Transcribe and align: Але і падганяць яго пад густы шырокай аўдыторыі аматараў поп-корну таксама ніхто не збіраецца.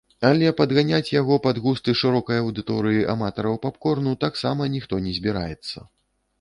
Але 0.27 0.45
і 0.51 0.53
падганяць 0.61 1.13
яго 1.15 1.37
пад 1.43 1.59
густы 1.65 1.95
шырокай 2.01 2.41
аўдыторыі 2.45 3.05
аматараў 3.15 3.61
поп-корну 3.69 4.17
таксама 4.29 4.61
ніхто 4.77 5.05
не 5.07 5.17
збіраецца. 5.23 5.77